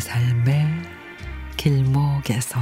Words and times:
삶의 0.00 0.66
길목에서. 1.56 2.60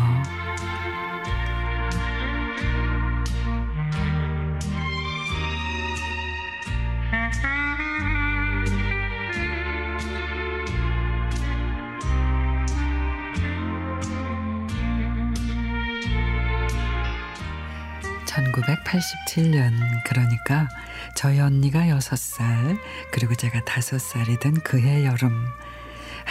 (1987년) 18.26 19.72
그러니까 20.04 20.68
저희 21.14 21.40
언니가 21.40 21.88
여섯 21.88 22.16
살 22.16 22.78
그리고 23.12 23.34
제가 23.34 23.64
다섯 23.64 23.98
살이 24.00 24.38
된 24.38 24.54
그해 24.54 25.04
여름 25.04 25.46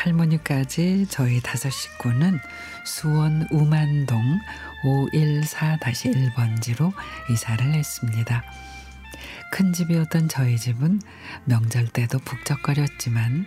할머니까지 0.04 1.08
저희 1.10 1.42
다섯 1.42 1.70
식구는 1.70 2.40
수원 2.86 3.48
우만동 3.52 4.40
514-1번지로 4.84 6.94
이사를 7.30 7.74
했습니다. 7.74 8.44
큰 9.52 9.74
집이었던 9.74 10.30
저희 10.30 10.58
집은 10.58 11.02
명절 11.46 11.90
때도 11.90 12.20
북적거렸지만 12.20 13.46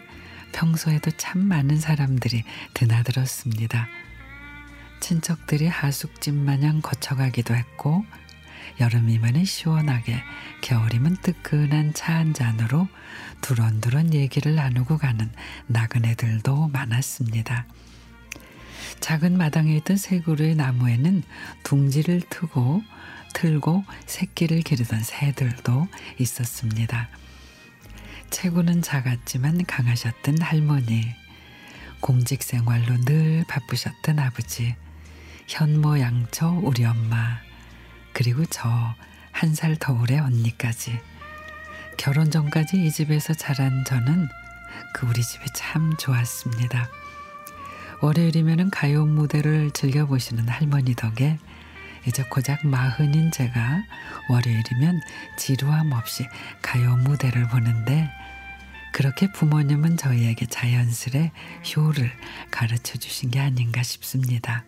평소에도 0.53 1.11
참 1.13 1.47
많은 1.47 1.79
사람들이 1.79 2.45
드나들었습니다. 2.75 3.89
친척들이 5.01 5.67
하숙집 5.67 6.35
마냥 6.35 6.83
거쳐가기도 6.83 7.55
했고 7.55 8.05
여름이면 8.81 9.45
시원하게 9.45 10.23
겨울이면 10.63 11.19
뜨끈한 11.23 11.95
차 11.95 12.13
한 12.13 12.35
잔으로 12.35 12.89
두런두런 13.41 14.15
얘기를 14.15 14.55
나누고 14.55 14.99
가는 14.99 15.31
나그네들도 15.67 16.69
많았습니다. 16.69 17.67
작은 19.01 19.37
마당에 19.37 19.77
있던 19.79 19.97
세 19.97 20.21
그루의 20.21 20.55
나무에는 20.55 21.23
둥지를 21.65 22.23
트고 22.31 22.83
틀고 23.35 23.85
새끼를 24.07 24.61
기르던 24.61 25.03
새들도 25.03 25.89
있었습니다. 26.19 27.09
체구는 28.31 28.83
작았지만 28.83 29.65
강하셨던 29.67 30.41
할머니, 30.41 31.13
공직 32.01 32.43
생활로 32.43 33.01
늘 33.05 33.45
바쁘셨던 33.49 34.19
아버지, 34.19 34.77
현모 35.49 35.99
양처 35.99 36.51
우리 36.63 36.85
엄마, 36.85 37.41
그리고 38.13 38.45
저 38.47 38.95
한살 39.33 39.77
터울의 39.77 40.19
언니까지. 40.19 41.01
결혼 41.97 42.31
전까지 42.31 42.85
이 42.85 42.91
집에서 42.91 43.35
자란 43.35 43.85
저는 43.85 44.29
그 44.95 45.07
우리 45.07 45.23
집이 45.23 45.47
참 45.55 45.97
좋았습니다. 45.97 46.89
월요일이면 48.01 48.71
가요 48.71 49.07
무대를 49.07 49.71
즐겨보시는 49.71 50.49
할머니 50.49 50.95
덕에 50.95 51.39
이제 52.07 52.25
고작 52.25 52.67
마흔인 52.67 53.31
제가 53.31 53.85
월요일이면 54.29 55.01
지루함 55.39 55.93
없이 55.93 56.27
가요 56.61 56.97
무대를 56.97 57.49
보는데 57.49 58.11
그렇게 58.93 59.31
부모님은 59.31 59.97
저희에게 59.97 60.47
자연스레 60.47 61.31
효를 61.77 62.13
가르쳐 62.51 62.99
주신 62.99 63.31
게 63.31 63.41
아닌가 63.41 63.83
싶습니다. 63.83 64.65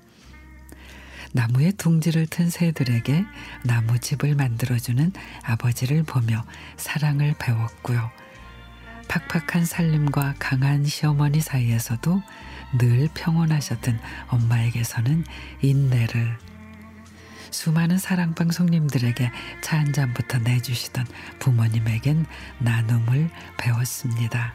나무에 1.35 1.73
둥지를 1.73 2.29
튼 2.29 2.49
새들에게 2.49 3.25
나무집을 3.65 4.37
만들어주는 4.37 5.11
아버지를 5.43 6.05
보며 6.05 6.45
사랑을 6.77 7.35
배웠고요. 7.41 8.09
팍팍한 9.09 9.65
살림과 9.65 10.37
강한 10.39 10.85
시어머니 10.85 11.41
사이에서도 11.41 12.23
늘 12.79 13.09
평온하셨던 13.15 13.99
엄마에게서는 14.29 15.25
인내를 15.61 16.39
수많은 17.51 17.99
사랑방 17.99 18.53
손님들에게 18.53 19.31
차 19.61 19.79
한 19.79 19.93
잔부터 19.93 20.39
내주시던 20.39 21.05
부모님에겐 21.41 22.27
나눔을 22.61 23.29
배웠습니다. 23.59 24.55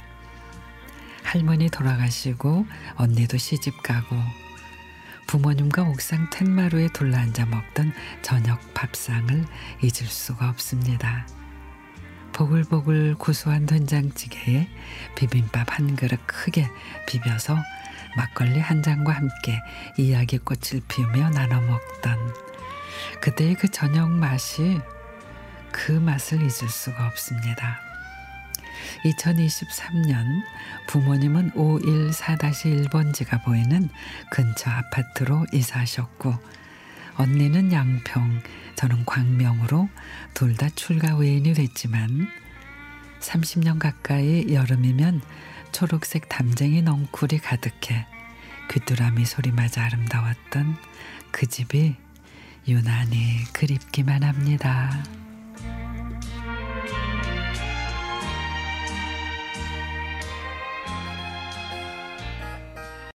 할머니 1.23 1.69
돌아가시고 1.69 2.65
언니도 2.95 3.37
시집 3.37 3.83
가고 3.83 4.15
부모님과 5.29 5.83
옥상 5.83 6.27
텐마루에 6.31 6.87
둘러앉아 6.91 7.45
먹던 7.45 7.93
저녁 8.23 8.73
밥상을 8.73 9.29
잊을 9.83 10.07
수가 10.07 10.49
없습니다. 10.49 11.27
보글보글 12.33 13.13
고소한 13.19 13.67
된장찌개에 13.67 14.67
비빔밥 15.13 15.77
한 15.77 15.95
그릇 15.95 16.19
크게 16.25 16.67
비벼서 17.05 17.55
막걸리 18.17 18.59
한 18.59 18.81
잔과 18.81 19.13
함께 19.13 19.59
이야기꽃을 19.99 20.81
피우며 20.87 21.29
나눠 21.29 21.61
먹던 21.61 22.17
그때의 23.21 23.53
그 23.53 23.67
저녁 23.69 24.09
맛이 24.09 24.81
그 25.71 25.91
맛을 25.91 26.39
잊을 26.39 26.69
수가 26.69 27.05
없습니다. 27.05 27.88
2023년 29.05 30.43
부모님은 30.87 31.51
514-1번지가 31.51 33.43
보이는 33.43 33.89
근처 34.31 34.69
아파트로 34.69 35.45
이사하셨고 35.53 36.33
언니는 37.15 37.71
양평, 37.73 38.41
저는 38.75 39.05
광명으로 39.05 39.89
둘 40.33 40.55
다 40.55 40.69
출가 40.69 41.17
외인이 41.17 41.53
됐지만 41.53 42.27
30년 43.19 43.79
가까이 43.79 44.53
여름이면 44.53 45.21
초록색 45.71 46.29
담쟁이 46.29 46.81
넝쿨이 46.81 47.39
가득해 47.39 48.07
귀뚜라미 48.71 49.25
소리마저 49.25 49.81
아름다웠던 49.81 50.77
그 51.31 51.45
집이 51.47 51.95
유난히 52.67 53.43
그립기만 53.53 54.23
합니다. 54.23 55.03